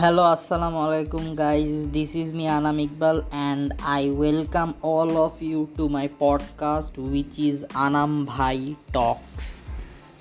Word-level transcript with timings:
Hello 0.00 0.22
আসসালামু 0.22 0.78
আলাইকুম 0.78 1.34
guys 1.34 1.84
this 1.92 2.14
is 2.16 2.34
me 2.34 2.48
Anam 2.48 2.80
Iqbal 2.80 3.22
and 3.30 3.72
I 3.80 4.10
welcome 4.10 4.74
all 4.82 5.16
of 5.16 5.42
you 5.42 5.66
to 5.76 5.88
my 5.88 6.08
podcast 6.18 6.98
which 6.98 7.38
is 7.38 7.64
Anam 7.74 8.24
Bhai 8.24 8.74
talks 8.92 9.60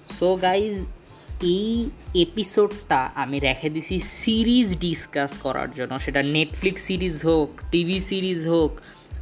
so 0.05 0.35
guys 0.35 0.93
এই 1.41 1.89
এপিসোডটা 2.15 3.11
আমি 3.15 3.39
রেখে 3.39 3.69
দিছি 3.69 3.99
series 3.99 4.79
discuss 4.79 5.37
করার 5.37 5.71
জন্য। 5.71 5.99
সেটা 5.99 6.23
নেটফ্লিক্স 6.23 6.81
সিরিজ 6.81 7.25
হোক 7.25 7.49
টিভি 7.71 7.99
সিরিজ 7.99 8.47
হোক 8.47 8.71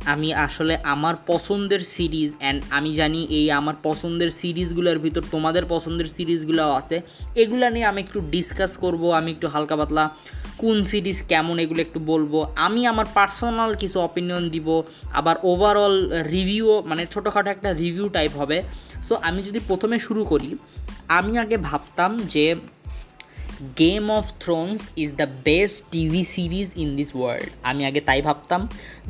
আমি 0.06 0.34
আসলে 0.34 0.74
আমার 0.84 1.16
পছন্দের 1.28 1.80
সিরিজ 1.80 2.32
অ্যান্ড 2.40 2.60
আমি 2.70 2.92
জানি 2.96 3.22
এই 3.40 3.52
আমার 3.52 3.76
পছন্দের 3.84 4.30
সিরিজগুলোর 4.30 5.00
ভিতর 5.00 5.24
তোমাদের 5.32 5.66
পছন্দের 5.66 6.06
সিরিজগুলোও 6.06 6.72
আছে। 6.76 7.02
এগুলা 7.36 7.70
নিয়ে 7.70 7.86
আমি 7.86 8.02
একটু 8.02 8.20
ডিসকাস 8.22 8.78
করব, 8.78 9.04
আমি 9.12 9.32
একটু 9.32 9.48
হালকা 9.48 9.76
পাতলা 9.76 10.04
কোন 10.58 10.84
সিরিজ 10.84 11.22
কেমন 11.22 11.60
এগুলো 11.60 11.82
একটু 11.82 12.00
বলব। 12.00 12.34
আমি 12.56 12.82
আমার 12.86 13.06
পার্সোনাল 13.14 13.72
কিছু 13.76 14.00
অপিনিয়ন 14.00 14.50
দিব, 14.50 14.82
আবার 15.12 15.36
ওভারঅল 15.44 15.96
রিভিউও 16.12 16.84
মানে 16.86 17.06
ছোটোখাটো 17.14 17.50
একটা 17.50 17.74
রিভিউ 17.74 18.10
টাইপ 18.10 18.32
হবে। 18.38 18.64
সো 19.08 19.16
আমি 19.22 19.44
যদি 19.44 19.60
প্রথমে 19.68 20.00
শুরু 20.00 20.24
করি, 20.24 20.56
আমি 21.08 21.38
আগে 21.38 21.58
ভাবতাম 21.58 22.18
যে 22.18 22.56
Game 23.82 24.06
of 24.20 24.26
Thrones 24.44 24.82
is 25.04 25.10
the 25.22 25.28
best 25.48 25.78
TV 25.94 26.22
series 26.36 26.68
in 26.84 26.90
this 27.00 27.10
world 27.18 27.48
আমি 27.70 27.82
আগে 27.90 28.02
তাই 28.10 28.20
ভাবতাম। 28.28 28.62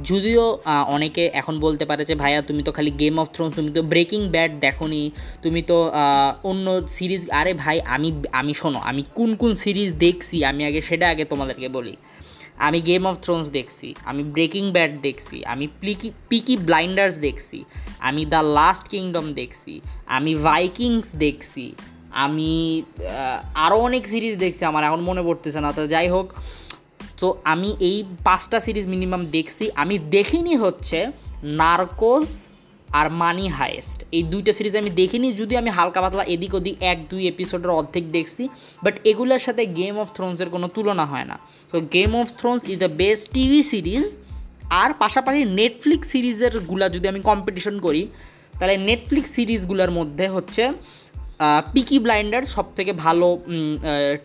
যদিও 0.10 0.44
অনেকে 0.96 1.24
এখন 1.42 1.56
বলতে 1.66 1.84
পারে 1.90 2.04
যে, 2.10 2.16
ভাইয়া, 2.16 2.40
তুমি 2.50 2.62
তো 2.68 2.72
খালি 2.78 2.92
গেম 3.02 3.16
অফ 3.22 3.28
থ্রোনস 3.36 3.54
তুমি 3.60 3.72
তো 3.78 3.82
ব্রেকিং 3.92 4.22
ব্যাড 4.34 4.52
দেখোনি। 4.66 5.04
তুমি 5.44 5.62
তো 5.70 5.78
অন্য 6.50 6.66
সিরিজ 6.98 7.22
আরে 7.40 7.54
ভাই, 7.64 7.78
আমি 7.96 8.10
আমি 8.40 8.54
শোনো, 8.62 8.80
আমি 8.90 9.02
কোন 9.18 9.30
কোন 9.42 9.52
সিরিজ 9.64 9.90
দেখছি, 10.06 10.38
আমি 10.52 10.62
আগে 10.70 10.82
সেটা 10.90 11.06
আগে 11.14 11.26
তোমাদেরকে 11.26 11.68
বলি। 11.78 11.96
আমি 12.68 12.80
গেম 12.90 13.04
অফ 13.10 13.16
থ্রোনস 13.26 13.48
দেখছি, 13.58 13.88
আমি 14.10 14.24
ব্রেকিং 14.36 14.64
ব্যাড 14.76 14.92
দেখছি, 15.08 15.38
আমি 15.54 15.66
প্লিকি 15.80 16.10
পিকি 16.30 16.56
ব্লাইন্ডার্স 16.68 17.16
দেখছি, 17.28 17.58
আমি 18.00 18.22
দ্য 18.34 18.42
লাস্ট 18.60 18.86
কিংডম 18.94 19.26
দেখছি, 19.34 19.74
আমি 20.18 20.32
ভাইকিংস 20.48 21.08
দেখছি 21.26 21.66
আমি 22.26 22.52
আরও 23.66 23.78
অনেক 23.88 24.04
সিরিজ 24.14 24.34
দেখছি 24.44 24.64
আমার, 24.72 24.84
এখন 24.88 25.02
মনে 25.10 25.22
পড়তেছে 25.28 25.60
না, 25.66 25.70
তো 25.78 25.82
যাই 25.94 26.08
হোক। 26.16 26.28
তো 27.22 27.28
আমি 27.54 27.70
এই 27.90 27.98
পাঁচটা 28.28 28.58
সিরিজ 28.66 28.86
মিনিমাম 28.94 29.22
দেখছি। 29.36 29.64
আমি 29.82 29.96
দেখিনি 30.16 30.54
হচ্ছে 30.64 31.00
নার্কোস 31.60 32.30
আর 33.00 33.08
মানি 33.22 33.46
হাইয়েস্ট 33.58 34.00
এই 34.18 34.24
দুইটা 34.32 34.52
সিরিজ 34.58 34.74
আমি 34.82 34.92
দেখিনি, 35.02 35.28
যদি 35.40 35.54
আমি 35.62 35.70
হালকা 35.78 36.00
পাতলা 36.04 36.24
এদিক 36.34 36.54
ওদিক 36.58 36.76
এক, 36.92 36.98
দুই 37.12 37.24
এপিসোডের 37.34 37.72
অর্ধেক 37.80 38.06
দেখছি। 38.18 38.44
বাট 38.84 38.96
এগুলোর 39.12 39.42
সাথে 39.48 39.64
গেম 39.80 39.96
অফ 40.04 40.08
থ্রোনসের 40.18 40.50
কোনো 40.56 40.68
তুলনা 40.76 41.06
হয় 41.12 41.28
না। 41.32 41.36
So 41.72 41.78
Game 41.96 42.12
of 42.22 42.28
Thrones 42.40 42.62
is 42.72 42.78
the 42.84 42.92
best 43.02 43.24
TV 43.36 43.62
series 43.72 44.06
আর 44.82 44.90
পাশাপাশি 45.04 45.42
নেটফ্লিক্স 45.60 46.08
সিরিজেরগুলা 46.14 46.86
যদি 46.96 47.06
আমি 47.12 47.22
কম্পিটিশন 47.30 47.76
করি, 47.86 48.04
তাহলে 48.58 48.76
নেটফ্লিক্স 48.90 49.32
সিরিজগুলোর 49.38 49.92
মধ্যে 50.00 50.26
হচ্ছে 50.36 50.64
পিকি 51.74 51.98
ব্লাইন্ডার 52.06 52.44
সব 52.56 52.68
থেকে 52.78 52.92
ভালো 53.06 53.28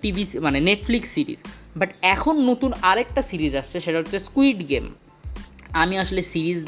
টিভি 0.02 0.24
মানে 0.46 0.58
নেটফ্লিক্স 0.68 1.10
সিরিজ 1.16 1.40
বাট 1.80 1.90
এখন 2.14 2.34
নতুন 2.50 2.70
আরেকটা 2.90 3.22
সিরিজ 3.30 3.52
আসছে, 3.60 3.76
সেটা 3.84 3.98
হচ্ছে 4.02 4.18
স্কুইড 4.26 4.58
গেম 4.70 4.84
আমি 5.82 5.94
আসলে 6.02 6.22
সিরিজ 6.32 6.58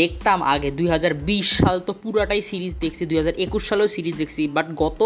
দেখতাম 0.00 0.38
আগে, 0.54 0.68
দুই 0.78 0.88
হাজার 0.94 1.12
বিশ 1.28 1.48
সাল 1.60 1.76
তো 1.86 1.92
পুরাটাই 2.02 2.42
সিরিজ 2.50 2.72
দেখছি, 2.84 3.02
দুই 3.10 3.18
সালেও 3.68 3.88
সিরিজ 3.96 4.14
দেখছি 4.22 4.42
বাট 4.56 4.66
গত 4.82 5.00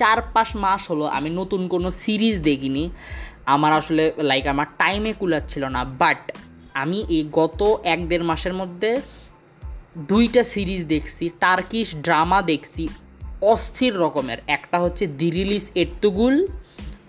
চার 0.00 0.18
পাঁচ 0.34 0.50
মাস 0.64 0.82
হলো 0.90 1.04
আমি 1.16 1.30
নতুন 1.40 1.62
কোনো 1.74 1.88
সিরিজ 2.04 2.36
দেখিনি। 2.48 2.84
আমার 3.54 3.72
আসলে 3.80 4.04
লাইক 4.30 4.44
আমার 4.54 4.68
টাইমে 4.80 5.12
কুলাচ্ছিল 5.20 5.64
না 5.76 5.80
বাট 6.02 6.20
আমি 6.82 6.98
এই 7.16 7.24
গত 7.38 7.60
এক 7.92 8.00
দেড় 8.10 8.24
মাসের 8.30 8.54
মধ্যে 8.60 8.90
দুইটা 10.10 10.42
সিরিজ 10.52 10.82
দেখছি 10.94 11.24
টার্কিশ 11.44 11.88
ড্রামা 12.04 12.38
দেখছি 12.52 12.84
অস্থির 13.52 13.94
রকমের। 14.04 14.38
একটা 14.56 14.76
হচ্ছে 14.84 15.04
দিরিলিস 15.20 15.64
এট্টুগুল 15.82 16.34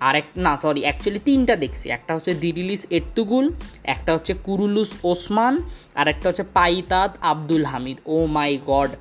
আর 0.08 0.16
এক 0.22 0.28
না 0.46 0.54
সরি 0.64 0.82
অ্যাকচুয়ালি 0.86 1.22
তিনটা 1.30 1.56
দেখছি। 1.64 1.86
একটা 1.98 2.12
হচ্ছে 2.16 2.34
দিরিলিস 2.44 2.82
এট্টুগুল 2.98 3.46
একটা 3.94 4.12
হচ্ছে 4.16 4.34
কুরুলুস 4.48 4.92
ওসমান 5.12 5.54
আর 6.00 6.08
একটা 6.14 6.26
হচ্ছে 6.30 6.46
Payitaht 6.58 7.12
Abdul 7.32 7.66
Hamid. 7.72 7.98
Oh 8.14 8.16
my 8.38 8.52
God 8.72 8.92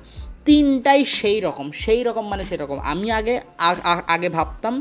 তিনটাই 0.47 1.01
সেই 1.19 1.37
রকম 1.47 1.65
সেই 1.83 2.01
রকম 2.07 2.25
মানে 2.31 2.43
সেরকম। 2.49 2.77
আমি 2.91 3.07
আগে 3.19 3.35
আগে 4.15 4.29
ভাবতাম 4.37 4.73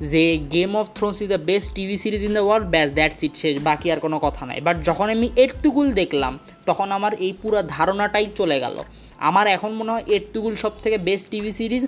যে 0.00 0.38
Game 0.52 0.76
of 0.76 0.86
Thrones 0.94 1.22
is 1.22 1.28
the 1.28 1.36
best 1.36 1.74
TV 1.74 1.96
series 1.96 2.24
in 2.24 2.32
the 2.32 2.40
world 2.40 2.68
ব্যাস 2.68 2.90
দ্যাটস 2.90 3.22
ইট 3.22 3.36
শেষ, 3.36 3.62
বাকি 3.62 3.92
আর 3.92 4.00
কোনো 4.00 4.18
কথা 4.18 4.46
নাই। 4.46 4.60
বাট 4.60 4.84
যখন 4.84 5.10
আমি 5.10 5.28
এরটুকুল 5.36 5.92
দেখলাম, 5.92 6.38
তখন 6.66 6.92
আমার 6.92 7.14
এই 7.14 7.32
পুরো 7.42 7.62
ধারণাটাই 7.62 8.26
চলে 8.34 8.60
গেল। 8.60 8.76
আমার 9.18 9.46
এখন 9.46 9.72
মনে 9.72 9.92
হয় 9.92 10.04
এরটুকুল 10.06 10.56
সব 10.56 10.72
থেকে 10.82 10.98
বেস্ট 10.98 11.30
টিভি 11.30 11.52
সিরিজ 11.52 11.86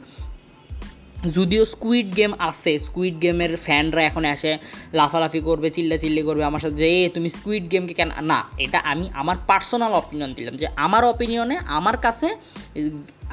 যদিও 1.37 1.63
স্কুইড 1.65 2.09
গেম 2.19 2.33
আছে 2.49 2.73
স্কুইড 2.87 3.17
গেমের 3.25 3.53
ফ্যানরা 3.67 4.03
এখন 4.11 4.25
এসে 4.25 4.53
লাফালাফি 4.99 5.41
করবে 5.41 5.69
চিল্লা 5.77 5.97
চিল্লি 6.03 6.23
করবে, 6.29 6.43
আমার 6.45 6.61
সাথে 6.61 6.77
যে 6.83 6.91
তুমি 7.17 7.29
স্কুইড 7.29 7.65
গেমকে 7.73 7.95
কেন 7.95 8.11
না, 8.33 8.41
এটা 8.65 8.79
আমি 8.93 9.07
আমার 9.15 9.37
পার্সোনাল 9.51 9.93
অপিনিয়ন 10.03 10.31
দিলাম, 10.39 10.55
যে 10.61 10.67
আমার 10.77 11.03
অপিনিয়নে 11.05 11.57
আমার 11.79 11.97
কাছে, 11.97 12.29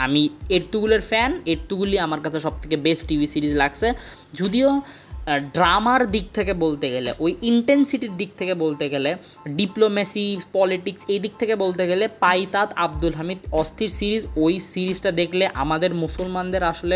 আমি 0.05 0.21
এরতুগুলের 0.49 1.01
ফ্যান 1.01 1.31
এরতুগুলি 1.53 1.95
আমার 1.99 2.21
কাছে 2.25 2.39
সবথেকে 2.39 2.75
বেস্ট 2.85 3.03
টিভি 3.09 3.27
সিরিজ 3.33 3.53
লাগছে। 3.61 3.87
যদিও 4.33 4.69
ড্রামার 5.55 6.01
দিক 6.15 6.25
থেকে 6.37 6.53
বলতে 6.63 6.87
গেলে, 6.95 7.09
ওই 7.23 7.31
ইন্টেন্সিটির 7.51 8.13
দিক 8.21 8.31
থেকে 8.39 8.53
বলতে 8.63 8.85
গেলে 8.93 9.09
ডিপ্লোমেসি 9.59 10.25
পলিটিক্স 10.57 11.01
এই 11.13 11.19
দিক 11.23 11.33
থেকে 11.41 11.55
বলতে 11.63 11.83
গেলে 11.89 12.05
পাইতাত 12.25 12.69
আব্দুল 12.85 13.13
হামিদ 13.19 13.39
অস্থির 13.61 13.91
সিরিজ, 13.99 14.23
ওই 14.43 14.53
সিরিজটা 14.71 15.11
দেখলে 15.21 15.45
আমাদের 15.63 15.91
মুসলমানদের 16.03 16.63
আসলে 16.71 16.95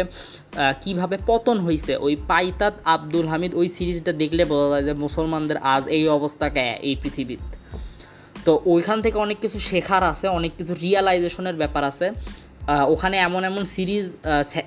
কীভাবে 0.83 1.17
পতন 1.29 1.57
হয়েছে 1.65 1.93
ওই 2.05 2.13
পাইতাত 2.31 2.75
আব্দুল 2.95 3.27
হামিদ 3.31 3.51
ওই 3.59 3.67
সিরিজটা 3.77 4.11
দেখলে 4.21 4.43
বোঝা 4.51 4.67
যায় 4.71 4.83
যে 4.87 4.93
মুসলমানদের 5.05 5.57
আজ 5.75 5.83
এই 5.97 6.05
অবস্থা 6.17 6.47
কে, 6.55 6.67
এই 6.89 6.95
পৃথিবীতে। 7.03 7.55
তো 8.45 8.51
ওইখান 8.73 8.97
থেকে 9.05 9.17
অনেক 9.25 9.37
কিছু 9.43 9.57
শেখার 9.69 10.03
আছে, 10.11 10.25
অনেক 10.37 10.51
কিছু 10.59 10.73
রিয়ালাইজেশনের 10.83 11.55
ব্যাপার 11.61 11.83
আছে। 11.91 12.07
ওখানে 12.93 13.15
এমন 13.27 13.41
এমন 13.49 13.63
সিরিজ 13.73 14.05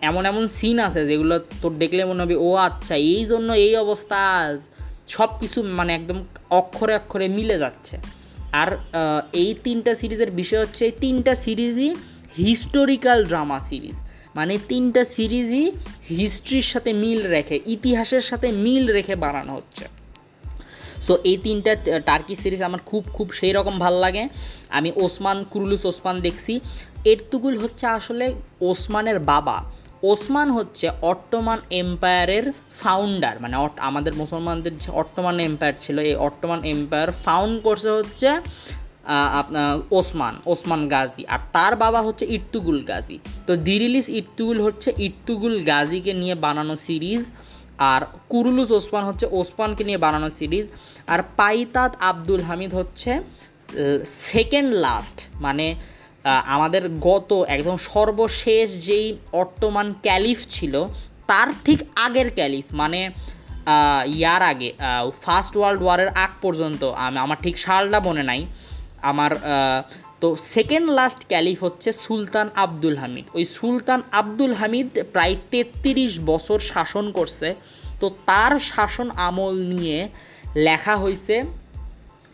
এমন 0.08 0.22
এমন 0.30 0.44
সিন 0.58 0.76
আছে 0.86 1.00
যেগুলো 1.10 1.34
তোর 1.62 1.72
দেখলে 1.82 2.00
মনে 2.10 2.20
হবে, 2.24 2.36
ও 2.46 2.48
আচ্ছা 2.68 2.94
এই 3.14 3.22
জন্য 3.30 3.48
এই 3.66 3.74
অবস্থা, 3.84 4.20
সব 5.16 5.30
কিছু 5.40 5.58
মানে 5.78 5.90
একদম 5.98 6.18
অক্ষরে 6.60 6.94
অক্ষরে 7.00 7.26
মিলে 7.38 7.56
যাচ্ছে। 7.64 7.96
আর 8.60 8.68
এই 9.42 9.50
তিনটা 9.66 9.92
সিরিজের 10.00 10.30
বিষয় 10.40 10.60
হচ্ছে, 10.64 10.82
এই 10.88 10.94
তিনটা 11.04 11.32
সিরিজই 11.44 11.90
হিস্টোরিক্যাল 12.42 13.18
ড্রামা 13.30 13.58
সিরিজ 13.68 13.96
মানে 14.38 14.54
তিনটা 14.70 15.02
সিরিজই 15.16 15.64
হিস্ট্রির 16.18 16.66
সাথে 16.72 16.90
মিল 17.02 17.20
রেখে, 17.34 17.56
ইতিহাসের 17.74 18.24
সাথে 18.30 18.48
মিল 18.64 18.84
রেখে 18.96 19.14
বানানো 19.24 19.52
হচ্ছে। 19.58 19.84
সো 21.06 21.12
এই 21.30 21.38
তিনটা 21.44 21.72
টার্কি 22.08 22.34
সিরিজ 22.42 22.60
আমার 22.68 22.82
খুব 22.90 23.02
খুব 23.16 23.26
সেই 23.38 23.52
রকম 23.58 23.74
ভালো 23.84 23.98
লাগে। 24.04 24.24
আমি 24.78 24.90
ওসমান, 25.04 25.38
কুরুলুস 25.52 25.82
ওসমান 25.90 26.16
দেখছি। 26.26 26.54
এরতুগুল 27.12 27.54
হচ্ছে 27.62 27.84
আসলে 27.98 28.26
ওসমানের 28.70 29.18
বাবা। 29.32 29.56
ওসমান 30.10 30.48
হচ্ছে 30.56 30.86
অট্টমান 31.10 31.58
এম্পায়ারের 31.82 32.46
ফাউন্ডার 32.80 33.34
মানে 33.42 33.54
আমাদের 33.88 34.12
মুসলমানদের 34.22 34.74
যে 34.82 34.90
অট্টমান 35.00 35.36
এম্পায়ার 35.48 35.76
ছিল, 35.84 35.96
এই 36.10 36.16
অট্টমান 36.26 36.60
এম্পায়ার 36.74 37.10
ফাউন্ড 37.24 37.54
করছে 37.66 37.90
হচ্ছে 37.98 38.28
আপনার 39.40 39.68
ওসমান 39.98 40.34
ওসমান 40.52 40.80
গাজী। 40.94 41.22
আর 41.34 41.40
তার 41.54 41.72
বাবা 41.84 42.00
হচ্ছে 42.06 42.24
ইর্তুগুল 42.36 42.78
গাজী। 42.90 43.16
তো 43.46 43.52
দিরিলিস 43.66 44.06
ইর্তুগুল 44.20 44.58
হচ্ছে 44.66 44.88
ইর্তুগুল 45.06 45.54
গাজীকে 45.70 46.12
নিয়ে 46.22 46.34
বানানো 46.46 46.74
সিরিজ, 46.86 47.22
আর 47.92 48.02
কুরুলুস 48.32 48.70
ওসমান 48.78 49.04
হচ্ছে 49.08 49.26
ওসমানকে 49.40 49.82
নিয়ে 49.88 50.00
বানানো 50.06 50.28
সিরিজ, 50.38 50.66
আর 51.12 51.20
পাইতাত 51.38 51.92
আব্দুল 52.10 52.42
হামিদ 52.48 52.72
হচ্ছে 52.78 53.10
সেকেন্ড 54.30 54.70
লাস্ট 54.84 55.18
মানে 55.46 55.66
আমাদের 56.54 56.82
গত 57.08 57.30
একদম 57.54 57.76
সর্বশেষ 57.92 58.66
যেই 58.86 59.06
অট্টমান 59.40 59.88
ক্যালিফ 60.06 60.40
ছিল, 60.54 60.74
তার 61.30 61.48
ঠিক 61.64 61.78
আগের 62.06 62.28
ক্যালিফ 62.38 62.66
মানে 62.80 63.00
ইয়ার 64.18 64.42
আগে 64.52 64.70
ফার্স্ট 65.24 65.54
ওয়ার্ল্ড 65.58 65.80
ওয়ারের 65.84 66.10
আগ 66.24 66.32
পর্যন্ত, 66.44 66.82
আমি, 67.04 67.18
আমার 67.24 67.38
ঠিক 67.44 67.56
সালটা 67.64 67.98
মনে 68.08 68.24
নাই, 68.30 68.40
আমার 69.10 69.32
তো 70.22 70.28
সেকেন্ড 70.54 70.86
লাস্ট 70.98 71.20
ক্যালিফ 71.32 71.58
হচ্ছে 71.66 71.90
সুলতান 72.04 72.48
আব্দুল 72.64 72.96
হামিদ। 73.02 73.26
ওই 73.36 73.44
সুলতান 73.56 74.00
আব্দুল 74.20 74.52
হামিদ 74.60 74.88
প্রায় 75.14 75.34
তেত্রিশ 75.50 76.12
বছর 76.30 76.58
শাসন 76.72 77.04
করছে, 77.18 77.48
তো 78.00 78.06
তার 78.28 78.52
শাসন 78.72 79.08
আমল 79.28 79.54
নিয়ে 79.72 79.98
লেখা 80.66 80.94
হয়েছে 81.02 81.36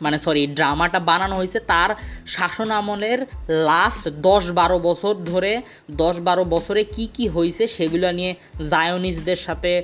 মানে 0.00 0.19
সরি 0.19 0.47
ড্রামাটা 0.47 1.00
বানানো 1.00 1.37
হয়েছে 1.37 1.61
তার 1.61 1.91
শাসন 2.26 2.70
আমলের 2.70 3.26
লাস্ট 3.49 4.08
দশ 4.08 4.50
বারো 4.50 4.79
বছর 4.79 5.14
ধরে, 5.25 5.62
দশ 5.91 6.20
বারো 6.20 6.44
বছরে 6.44 6.85
কি 6.85 7.08
কি 7.14 7.29
হয়েছে 7.29 7.67
সেগুলো 7.67 8.12
নিয়ে 8.12 8.35
জায়নিস্টদের 8.70 9.37
সাথে 9.37 9.82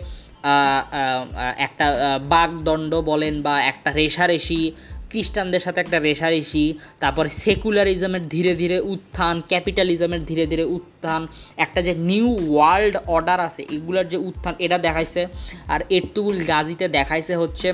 একটা 1.59 2.19
বাগদণ্ড 2.29 2.95
বলেন 2.95 3.43
বা 3.43 3.63
একটা 3.63 3.91
রেশারেশি 3.93 4.73
খ্রিস্টানদের 5.17 5.61
সাথে 5.61 5.81
একটা 5.81 5.99
রেশারেশি, 5.99 6.65
তারপর 7.01 7.25
সেকুলারিজমের 7.45 8.25
ধীরে 8.29 8.53
ধীরে 8.55 8.79
উত্থান, 8.93 9.37
ক্যাপিটালিজমের 9.51 10.23
ধীরে 10.25 10.45
ধীরে 10.47 10.65
উত্থান, 10.77 11.23
একটা 11.65 11.81
যে 11.83 11.93
নিউ 12.11 12.29
ওয়ার্ল্ড 12.51 12.95
অর্ডার 13.07 13.39
আছে, 13.49 13.63
এগুলার 13.77 14.07
যে 14.09 14.19
উত্থান, 14.29 14.55
এটা 14.65 14.79
দেখাইছে। 14.79 15.23
আর 15.69 15.81
এরতুগুল 15.97 16.37
গাজিতে 16.45 16.87
দেখাইছে 16.89 17.35
হচ্ছে 17.37 17.69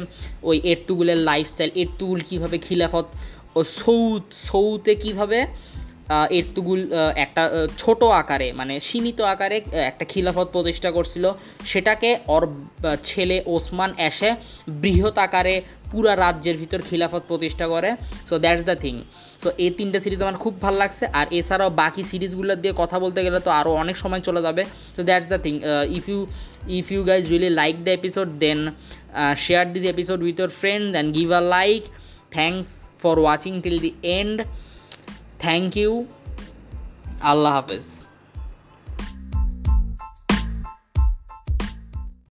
ওই 0.48 0.56
এরতুগুলের 0.72 1.18
লাইফস্টাইল 1.30 1.70
এরতুগুল 1.82 2.20
কীভাবে 2.28 2.56
খিলাফত, 2.58 3.06
ও 3.58 3.60
সৌদ 3.80 4.24
সৌতে 4.48 4.92
কীভাবে 4.94 5.38
এরতুগুল 6.38 6.80
একটা 7.24 7.42
ছোট 7.82 8.00
আকারে 8.22 8.48
মানে 8.60 8.74
সীমিত 8.86 9.18
আকারে 9.34 9.56
একটা 9.90 10.04
খিলাফত 10.12 10.46
প্রতিষ্ঠা 10.54 10.90
করছিল। 10.96 11.24
সেটাকে 11.70 12.10
ওর 12.34 12.42
ছেলে 13.08 13.36
ওসমান 13.54 13.90
এসে 14.08 14.30
বৃহৎ 14.82 15.16
আকারে 15.26 15.54
পুরা 15.90 16.14
রাজ্যের 16.24 16.56
ভিতর 16.62 16.80
খিলাফত 16.88 17.22
প্রতিষ্ঠা 17.30 17.66
করে। 17.72 17.90
So 18.28 18.34
that's 18.44 18.64
the 18.70 18.76
thing 18.84 18.94
so 19.42 19.48
এই 19.64 19.70
তিনটা 19.78 19.98
সিরিজ 20.04 20.20
আমার 20.24 20.38
খুব 20.44 20.54
ভালো 20.64 20.76
লাগছে। 20.82 21.04
আর 21.18 21.26
এছাড়াও 21.38 21.70
বাকি 21.82 22.02
সিরিজগুলো 22.10 22.54
দিয়ে 22.62 22.74
কথা 22.82 22.96
বলতে 23.04 23.20
গেলে 23.26 23.38
তো 23.46 23.50
আরও 23.60 23.70
অনেক 23.82 23.96
সময় 24.02 24.22
চলে 24.28 24.40
যাবে। 24.46 24.62
So 24.96 25.00
that's 25.08 25.28
the 25.32 25.38
thing 25.44 25.54
if 25.98 26.04
you 26.12 26.20
if 26.78 26.86
you 26.92 27.00
guys 27.10 27.24
really 27.32 27.50
like 27.60 27.74
the 27.86 27.92
episode 27.98 28.28
then 28.44 28.58
share 29.46 29.64
this 29.74 29.84
episode 29.94 30.18
with 30.26 30.36
your 30.40 30.52
friend 30.60 30.86
and 30.94 31.08
give 31.18 31.28
a 31.40 31.42
like 31.56 31.80
thanks 32.36 32.68
for 33.02 33.14
watching 33.24 33.52
till 33.64 33.78
the 33.86 33.92
end 34.18 34.38
thank 35.41 35.77
you 35.77 36.05
আল্লাহ 37.21 37.53
হাফেজ 37.53 38.00